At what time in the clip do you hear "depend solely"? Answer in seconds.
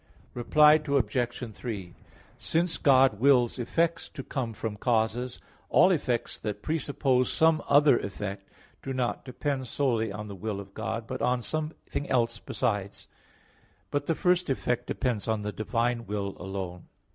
9.23-10.11